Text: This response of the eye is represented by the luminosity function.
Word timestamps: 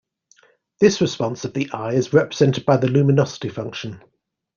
This 0.79 0.99
response 0.99 1.45
of 1.45 1.53
the 1.53 1.69
eye 1.71 1.93
is 1.93 2.11
represented 2.11 2.65
by 2.65 2.77
the 2.77 2.87
luminosity 2.87 3.49
function. 3.49 4.01